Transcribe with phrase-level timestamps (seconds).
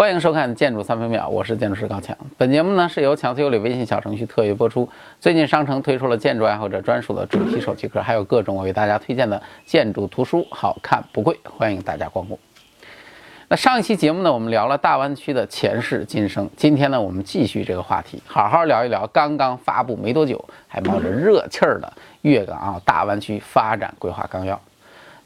[0.00, 2.16] 欢迎收看《建筑三分秒》，我是建筑师高强。
[2.36, 4.88] 本节目呢是由强词有理微信小程序特约播出。
[5.18, 12.38] 最近商城推出了建筑爱好者专属的主题手机壳，还有各种我为大家推荐的建筑图书，好看不贵，欢迎大家光顾。
[13.48, 16.48] 那上一期节目呢，我们聊了大湾区的前世今生。
[16.56, 21.92] 今天呢，我们继续这个话题，好好聊一聊刚刚发布没多久，还冒着热气儿的
[22.22, 24.60] 粤港澳大湾区发展规划纲要。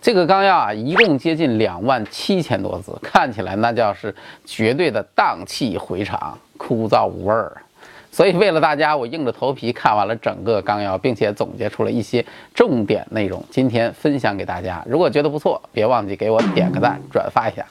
[0.03, 4.13] 这个纲要啊，一共接近两万七千多字，看起来那叫是
[4.45, 7.63] 绝对的荡气回肠、枯燥无味儿。
[8.11, 14.83] 所以为了大家，我硬着头皮看完了整个纲要，并且总结出了一些重点内容，今天分享给大家。
[14.87, 17.65] 如果觉得不错，别忘记给我点个赞、转发一下。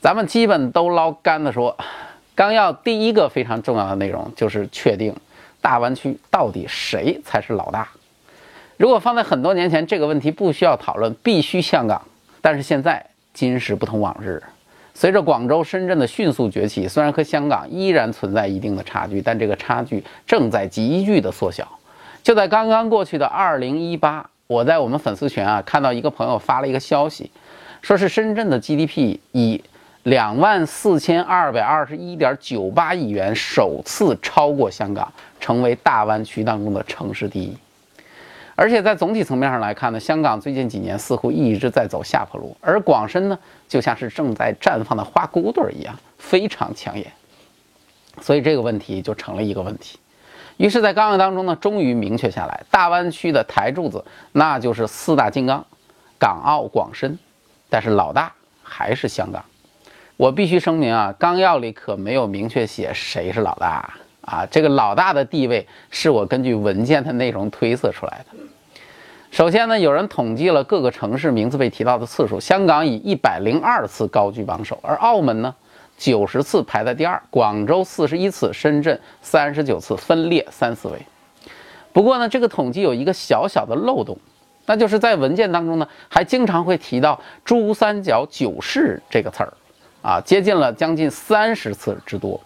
[0.00, 1.76] 咱们基本都捞干的说，
[2.36, 5.12] 纲要第一个非常重要的内容就是确定
[5.60, 7.88] 大湾区到底谁才是老大。
[8.76, 12.00] 如果放在很多年前，这个问题不需要讨论，必须香港。
[12.42, 14.42] 但是现在今时不同往日，
[14.92, 21.66] 随着广州、深圳的迅速崛起，虽然和香港依然存在一定的差距，但这个差距正在急剧的缩小。
[22.22, 27.30] 就在刚刚过去的二零一八，我在我们粉丝群啊看到一个朋友发了一个消息，
[27.80, 29.62] 说是深圳的 GDP 以
[30.02, 35.10] 两万四千二百二十一点九八亿元首次超过香港，
[35.40, 37.56] 成为大湾区当中的城市第一。
[38.56, 47.12] 而且在总体层面上来看呢，香港最近几年似乎一直在走下坡路，而广深呢，就像是正在绽放的花骨朵一样，非常抢眼。
[48.22, 49.98] 所以这个问题就成了一个问题。
[50.56, 55.62] 于是，在纲要当中呢，终于明确下来，大湾区的台柱子那就是四大金刚，
[56.18, 57.18] 港澳广深，
[57.68, 58.32] 但是老大
[58.62, 59.44] 还是香港。
[60.16, 63.92] 我必须声明啊，纲要里可没有明确写谁是老大
[64.26, 68.36] 啊，这个老大的地位是我根据文件的内容推测出来的。
[69.30, 75.54] 首先呢，有人统计了各个城市名字被提到的次数，香港以一百零二次高居榜首，而澳门呢，
[75.96, 80.98] 九十次排在第二，广州四十一次，深圳三十九次，分列三四位。
[81.92, 84.18] 不过呢，这个统计有一个小小的漏洞，
[84.64, 89.52] 那就是在文件当中呢，还经常会提到“珠三角九市”这个词儿，
[90.02, 92.40] 啊，接近了将近三十次之多。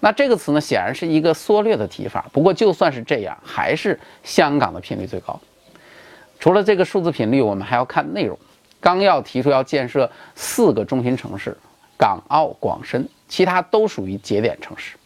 [0.00, 2.26] 那这个词呢，显然是一个缩略的提法。
[2.32, 5.40] 不过就算是这样，还是香港的频率最高。
[6.38, 8.38] 除了这个数字频率，我们还要看内容。
[8.78, 11.56] 纲要提出要建设四个中心城市，
[11.98, 14.96] 港澳广深，其他都属于节点城市。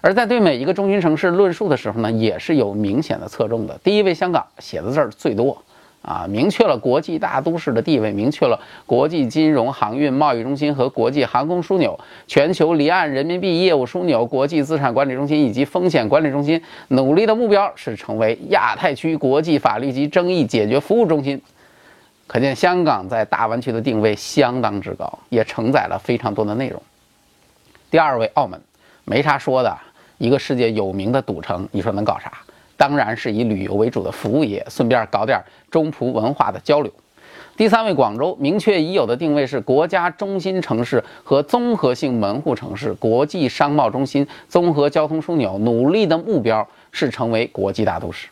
[0.00, 3.78] 而在对每一个中心城市论述的时候呢，也是有明显的侧重的。
[3.82, 5.56] 第一位香港写的字儿最多。
[6.04, 16.62] 啊，明确了国际大都市的地位，明确了国际金融、航运、贸易中心和国际航空枢纽、全球离岸人民币业务枢纽、国际资产管理中心以及风险管理中心。
[16.88, 21.40] 努力的目标是成为亚太区国际法律及争议解决服务中心。
[22.26, 26.82] 可见香港在大湾区的定位相当之高，也承载了非常多的内容。
[27.90, 28.60] 第二位，澳门，
[29.04, 29.74] 没啥说的，
[30.18, 32.30] 一个世界有名的赌城，你说能搞啥？
[32.76, 35.40] 当然是以旅游为主的服务业，顺便搞点
[35.70, 36.92] 中葡文化的交流。
[37.56, 48.28] 第三位，广州明确已有的定位是国家中心城市和综合性门户城市，国际商贸中心、综合交通枢纽，努力的目标是成为国际大都市。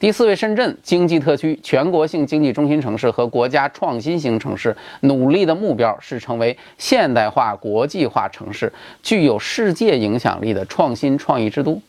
[0.00, 8.70] 第四位，深圳经济特区、全国性经济中心城市和国家创新型城市，努力的目标是成为现代化国际化城市，
[9.04, 11.80] 具有世界影响力的创新创意之都。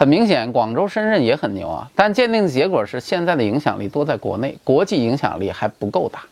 [0.00, 6.22] 很明显，广州、深圳也很牛啊，但鉴定的结果是，现在的影响力多在国内，国际影响力还不够大。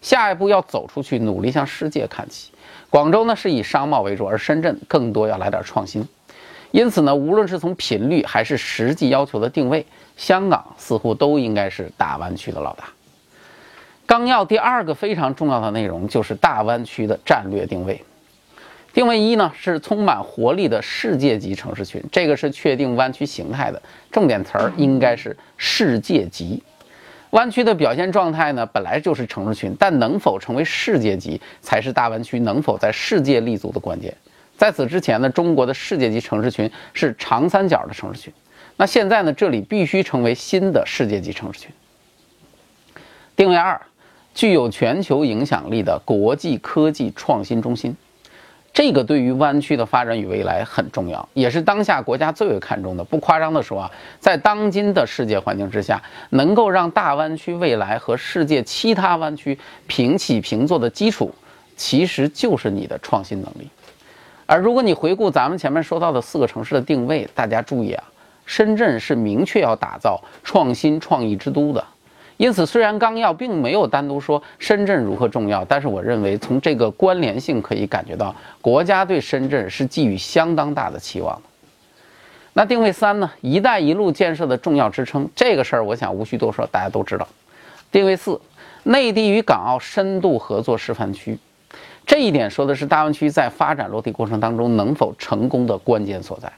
[0.00, 2.52] 下一步要走出去，努力向世界看齐。
[2.88, 6.06] 广州呢是以商贸为主，而深圳更多要来点创新。
[6.70, 9.84] 因此呢，无论是从频率还是实际要求的定位，
[10.16, 12.84] 香港似乎都应该是大湾区的老大。
[14.06, 18.04] 纲要第二个非常重要的内容就是大湾区的战略定位。
[18.96, 26.62] 定位一呢是充满活力的世界级城市群，这个是确定湾区形态的重点词儿，应该是世界级。
[27.28, 34.16] 湾区的表现状态呢本来就是城市群，但能否成为世界级，才是大湾区能否在世界立足的关键。
[34.56, 38.32] 在此之前呢，中国的世界级城市群是长三角的城市群，
[38.78, 41.70] 那现在呢，这里必须成为新的世界级城市群。
[43.36, 43.78] 定位二，
[44.34, 47.94] 具有全球影响力的国际科技创新中心。
[48.76, 53.02] 这个对于湾区的发展与未来很重要，也是当下国家最为看重的。
[53.02, 53.90] 不夸张的说啊，
[54.20, 61.34] 在当今的世界环境之下，能够让大湾区未来和世界其他湾区平起平坐的基础，
[61.74, 63.66] 其实就是你的创新能力。
[64.44, 68.04] 而如果你回顾咱们前面说到的四个城市的定位，大家注意啊，
[68.44, 71.82] 深圳是明确要打造创新创意之都的，
[72.36, 81.42] 因此，虽然纲要并没有单独说深圳如何重要，但是我认为从这个关联性可以感觉到，国家对深圳是寄予相当大的期望的。
[82.52, 87.26] 那定位三呢？“一带一路”建设的重要支撑，这个事儿我想无需多说，大家都知道。
[87.90, 88.40] 定位四，
[88.84, 91.38] 内地与港澳深度合作示范区，
[92.06, 96.52] 这一点说的是大湾区在发展落地过程当中能否成功的关键所在。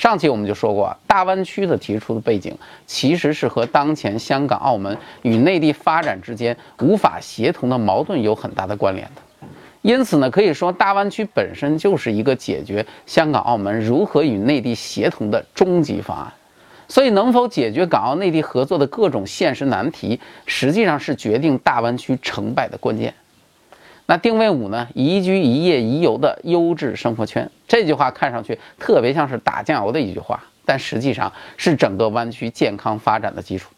[0.00, 2.56] 上期我们就说过，大湾区的提出的背景
[2.86, 9.20] 其实是和当前香港、澳门与内地发展之间无法协同的矛盾有很大的关联的。
[9.82, 16.32] 因此呢，可以说大湾区本身就是一个解决香港、澳门如何与内地协同的终极方案。
[16.88, 23.12] 所以，能否解决港澳内地合作的各种现实难题，实际上是决定大湾区成败的关键。
[24.10, 24.88] 那定位五呢？
[24.92, 33.70] 宜居宜业宜游的优质生活圈，这句话看上去特别像是打酱油的一句话，但实际上是整个湾区健康发展的基础。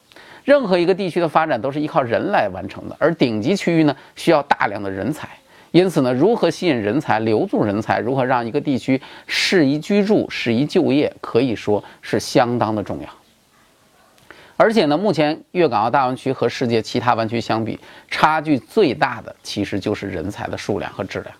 [0.42, 5.28] 任何一个地区的发展都是依靠人来完成的，而顶级区域呢，需要大量的人才。
[5.70, 13.08] 因此呢，如何吸引人才、留住人才，如何让一个地区适宜居住、适宜就业，可以说是相当的重要。
[14.62, 17.76] 而且呢，目前粤港澳大湾区和世界其他湾区相比，
[18.08, 21.34] 差距最大的其实就是人才的数量和质量。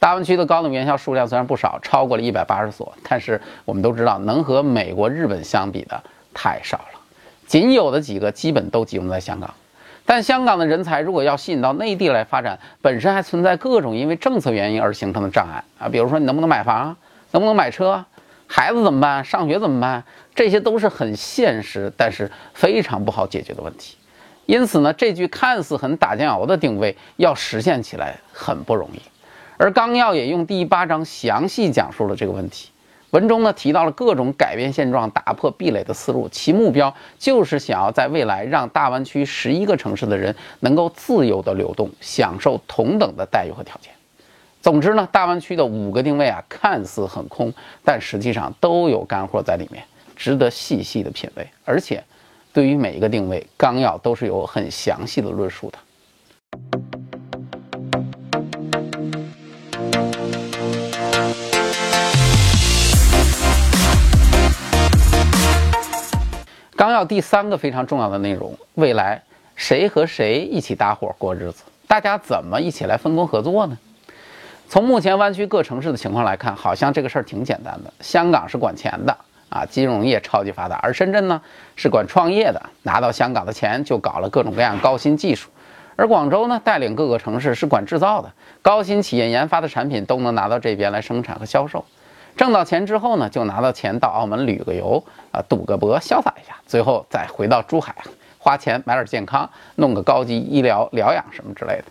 [0.00, 6.02] 大湾区的高等院校数量虽然不少，超过了一百八十所，但是我们都知道，能和美国、日本相比的
[6.34, 7.00] 太少了。
[7.46, 9.54] 仅有的几个基本都集中在香港。
[10.04, 16.96] 但香港的人才如果要吸引到内地来发展，本身还存在各种因为政策原因而形成的障碍啊，比如说你能不能买房，
[17.30, 18.04] 能不能买车？
[18.46, 19.24] 孩子怎么办？
[19.24, 20.04] 上学怎么办？
[20.34, 23.96] 这些都是很现实，但是非常不好解决的问题。
[24.46, 29.00] 因此呢，这句看似很打酱油的定位，要实现起来很不容易。
[29.56, 32.70] 而纲要也用第八章详细讲述了这个问题。
[33.10, 43.90] 文中呢提到了各种改变现状、打破壁垒的思路，其目标就是想要在未来让大湾区十一个城市的人能够自由的流动，享受同等的待遇和条件。
[44.66, 47.54] 总之呢，大湾区的五个定位啊，看似很空，
[47.84, 49.80] 但实际上都有干货在里面，
[50.16, 51.48] 值得细细的品味。
[51.64, 52.02] 而且，
[52.52, 55.78] 对于每一个定位，纲要都是有很详细的论述的。
[66.74, 69.22] 纲要第三个非常重要的内容，未来
[69.54, 71.62] 谁和谁一起搭伙过日子？
[71.86, 73.78] 大家怎么一起来分工合作呢？
[74.68, 77.92] 从目前湾区各城市的情况来看，好像这个事儿挺简单的。
[78.00, 79.16] 香港是管钱的
[79.48, 81.40] 啊，金融业超级发达；而深圳呢
[81.76, 85.48] 是管创业的，拿到香港的钱就搞了各种各样高新技术；
[85.94, 91.84] 而广州呢带领各个城市是管制造的，高新企业研发的产品都能拿到这边来生产和销售。
[92.36, 97.94] 挣到钱之后呢，就拿到钱到澳门旅个游啊，赌个博，潇洒一下，最后再回到珠海
[98.38, 101.84] 花钱买点健康，弄个高级医疗疗养什么之类的。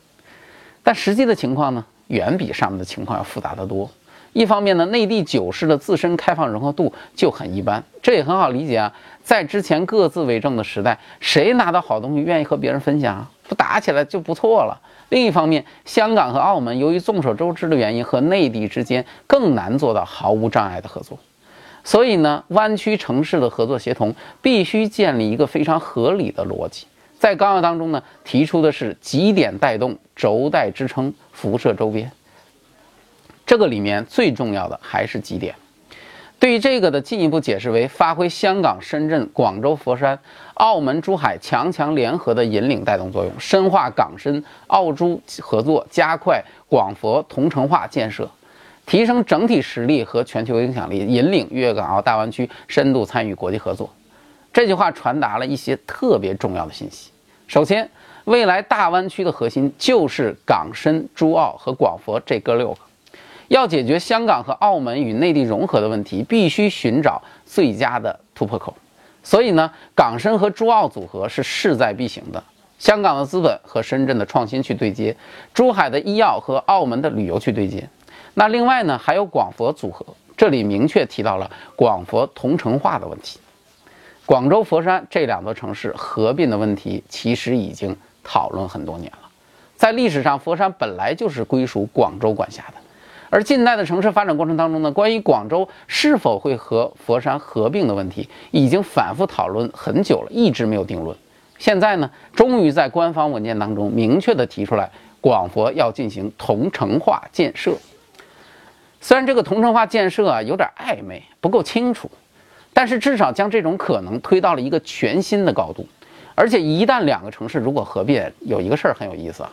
[0.84, 1.84] 但实际的情况呢？
[2.08, 3.90] 远比上面的情况要复杂得多。
[4.34, 8.92] 一方面呢，内地九市的自身开放融合度就很一般，这也很好理解啊。
[9.24, 13.26] 在之前各自为政的时代，谁拿到好东西愿意和别人分享？
[13.48, 14.78] 不打起来就不错了。
[15.08, 21.18] 另一方面，香港和澳门由于众所周知的原因，和内地之间更难做到毫无障碍的合作。
[21.86, 26.88] 所以呢，湾区城市的合作协同必须建立一个非常合理的逻辑。
[27.20, 32.12] 在纲要当中呢，提出的是极点带动、轴带支撑、辐射周边。
[33.46, 35.56] 这个里面最重要的还是极点。
[36.38, 40.20] 对于这个的进一步解释为，发挥香港、深圳、广州、佛山、
[40.56, 48.30] 澳门、珠海强强联合的引领带动作用，深化港深澳珠合作，加快广佛同城化建设，
[48.86, 53.90] 提升整体实力和全球影响力，引领粤港澳大湾区深度参与国际合作。
[54.56, 57.12] 这句话传达了一些特别重要的信息。
[57.46, 57.90] 首先，
[58.24, 62.80] 未来大湾区的核心就是港深珠澳和广佛这哥六个。
[63.50, 68.74] 要解决香港和澳门与内地融合的问题，必须寻找最佳的突破口。
[69.22, 72.42] 所以呢，港深和珠澳组合是势在必行的。
[72.80, 75.14] 香港的资本和深圳的创新去对接，
[75.54, 77.86] 珠海的医药和澳门的旅游去对接。
[78.36, 80.06] 那另外呢，还有广佛组合，
[80.38, 83.38] 这里明确提到了广佛同城化的问题。
[84.26, 89.30] 广州、佛山这两座城市合并的问题，其实已经讨论很多年了。
[89.76, 92.74] 在历史上，佛山本来就是归属广州管辖的，
[93.30, 101.16] 而近代的城市发展过程当中呢，关于广州是否会和佛山合并的问题，已经反复讨论很久了，一直没有定论。
[101.60, 104.90] 现在呢，终于在官方文件当中明确的提出来，
[105.22, 107.78] 广佛要进行同城化建设。
[109.00, 112.10] 虽然这个同城化建设啊有点暧昧，不够清楚。
[112.76, 115.88] 但是至少将这种可能推到了一个全新的高度，
[116.36, 119.52] 而且一旦两个城市如果合并，有一个事儿很有意思啊，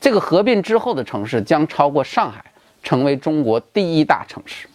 [0.00, 2.44] 这个合并之后的城市将超过上海，
[2.80, 4.68] 成为中国第一大城市，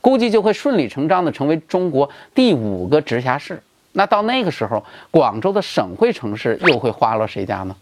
[0.00, 3.60] 估计就会顺理成章的成为中国第五个直辖市。
[3.90, 7.74] 那到那个时候，广州的省会城市又会花落谁家呢？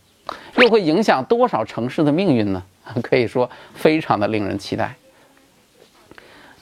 [0.57, 2.63] 又会影响多少城市的命运呢？
[3.03, 4.95] 可以说非常的令人期待。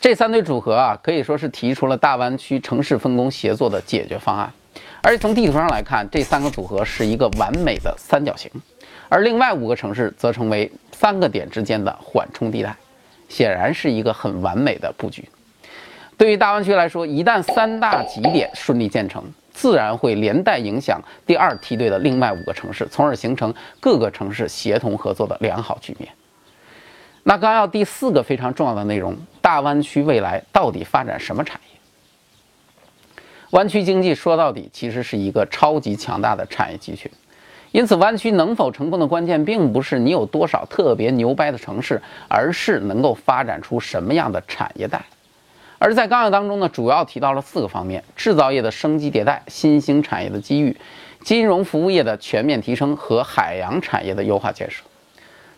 [0.01, 4.53] 这三对组合啊，可以说是提出了大湾区城市分工协作的解决方案。
[5.03, 8.51] 而且从地图上来看，这三个组合是一个完美的三角形，
[9.09, 12.77] 而另外五个城市则成为三个点之间的缓冲地带，
[13.29, 15.29] 显然是一个很完美的布局。
[16.17, 26.09] 对于大湾区来说，一旦三大极点顺利建成，自然会连带影响第二梯队的另外五个城市，从而形成各个城市协同合作的良好局面。
[27.25, 29.17] 那纲要第四个非常重要的内容，
[29.49, 31.81] 大湾区未来到底发展什么产业？
[33.53, 37.11] 湾区经济说到底其实是一个超级强大的产业集群，
[37.73, 45.03] 因此湾区能否成功的关键，并不是你有多少特别牛掰的城市，而是能够发展出什么样的产业带。
[45.79, 50.77] 而在纲要当中呢，主要提到了四个方面：制造业的升级迭代、新兴产业的机遇、
[51.23, 54.85] 金融服务业的全面提升和海洋产业的优化建设。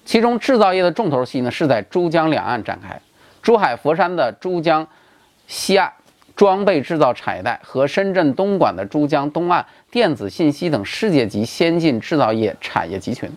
[0.04, 3.00] 其中，制造业的重头戏呢是在珠江两岸展开，
[3.42, 4.86] 珠海、佛山的珠江
[5.46, 5.92] 西岸
[6.36, 13.30] 装备制造产业带和深圳、东莞的珠江东岸电子信息等世界级先进制造业产业集群。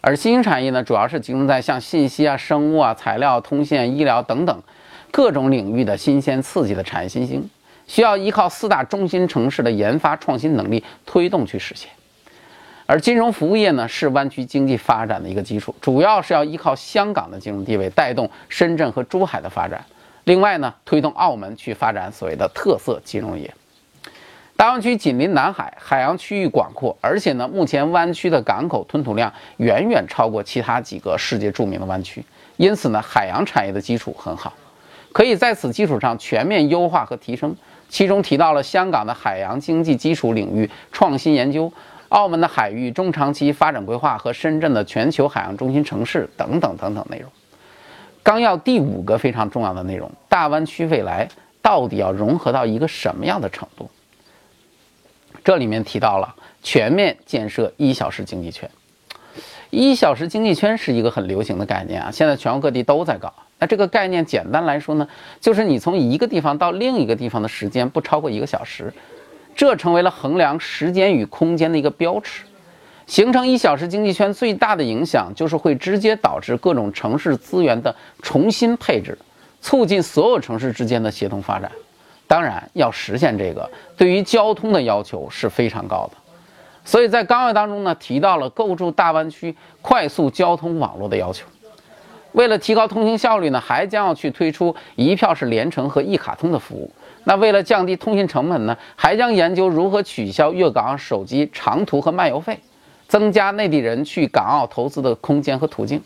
[0.00, 4.62] 而新兴产业呢，主要是集中在像信息啊、生物啊、材料、通信、医疗等等。
[5.12, 7.50] 各种领域的新鲜刺激的产业新兴，
[7.86, 11.90] 需要依靠四大中心城市的研发创新能力推动去实现。
[12.90, 19.80] 而金融服务业呢，是湾区经济发展的一个基础，主要是要依靠香港的金融地位带动深圳和珠海的发展。
[20.24, 23.48] 另外呢，推动澳门去发展所谓的特色金融业。
[24.56, 32.24] 大湾区紧邻南海，海洋区域广阔，而且呢，目前湾区的港口吞吐量远远超过其他几个世界著名的湾区，
[32.56, 34.52] 因此呢，海洋产业的基础很好。
[35.12, 37.54] 可以在此基础上全面优化和提升，
[37.88, 41.72] 其中提到了香港的海洋经济基础领域创新研究、
[42.10, 47.30] 澳门的海域中长期发展规划和深圳的全球海洋中心城市等等等等内容。
[48.22, 51.28] 纲要第五个非常重要的内容：大湾区未来
[51.62, 53.88] 到底要融合到一个什么样的程度？
[55.42, 58.70] 这里面提到了全面建设一小时经济圈。
[59.70, 63.32] 一小时经济圈是一个很流行的概念啊，现在全国各地都在搞。
[63.60, 65.08] 那这个概念简单来说呢，
[65.40, 68.92] 就是你从一个地方到另一个地方的时间不超过一个小时，
[69.60, 72.44] 这成为了衡量时间与空间的一个标尺。
[73.06, 79.18] 形成一小时经济圈最大的影响就是会直接导致各种城市资源的重新配置，
[79.60, 81.70] 促进所有城市之间的协同发展。
[82.26, 86.16] 当然，要实现这个，对于交通的要求是非常高的。
[86.82, 91.44] 所以在纲要当中呢，提到了构筑大湾区快速交通网络的要求。
[92.32, 96.90] 为了提高通行效率呢，还将要去推出一票式连城和一卡通的服务。
[97.24, 102.58] 那为了降低通信成本呢，还将研究如何取消粤港澳手机长途和漫游费，
[103.06, 106.02] 增加内地人去港澳投资的空间和途径。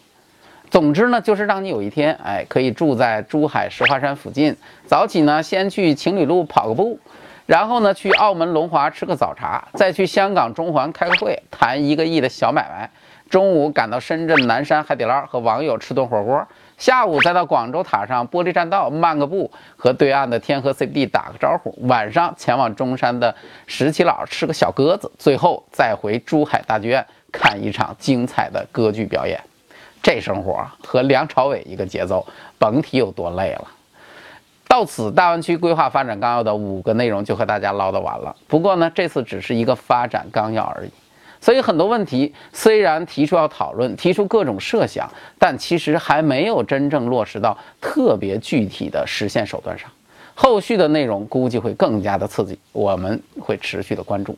[0.71, 6.99] 总之呢，就是让你有一天，哎，可以住在珠海石花山附近，早起呢先去情侣路跑个步，
[7.47, 12.91] 然后呢去澳门龙华吃个早茶，再去香港中环开个会，谈一个亿的小买卖。
[13.31, 16.47] 中午赶到深圳南山海底捞和网友吃顿火锅，
[16.79, 23.35] 下午再到广州塔上玻璃栈道漫个步，和对岸的天河 CBD 打个招呼，晚上前往中山的
[23.67, 29.41] 石岐佬吃个小鸽子，最后再回珠海大剧院看一场精彩的歌剧表演。
[30.03, 32.25] 这生活和梁朝伟一个节奏，
[32.59, 33.67] 甭提有多累了。
[34.69, 38.37] 到此，大湾区规划发展纲要的五个内容就和大家唠叨完了。
[38.47, 40.91] 不过呢，这次只是一个发展纲要而已。
[41.45, 45.07] 所以很多问题虽然提出要讨论，提出各种设想，
[45.39, 49.87] 但其实还没有真正落实到特别具体的实现手段上。
[50.35, 54.35] 后续的内容估计会更加的刺激，我们会持续的关注。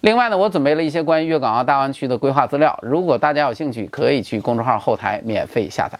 [0.00, 5.96] 另外呢，我准备了一些关于粤港澳大湾区的规划资料，如果大家有兴趣，可以去公众号后台免费下载。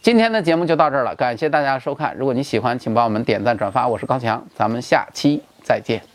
[0.00, 2.16] 今天的节目就到这儿了，感谢大家收看。
[2.16, 3.86] 如果你喜欢，请帮我们点赞转发。
[3.86, 6.13] 我是高强，咱们下期再见。